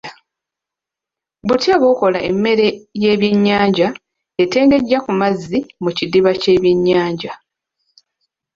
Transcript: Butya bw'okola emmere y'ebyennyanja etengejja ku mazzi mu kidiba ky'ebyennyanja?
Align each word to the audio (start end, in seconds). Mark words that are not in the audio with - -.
Butya 1.47 1.75
bw'okola 1.81 2.19
emmere 2.29 2.67
y'ebyennyanja 3.01 3.87
etengejja 4.43 4.97
ku 5.05 5.11
mazzi 5.19 5.59
mu 5.83 5.89
kidiba 5.97 6.31
ky'ebyennyanja? 6.41 7.31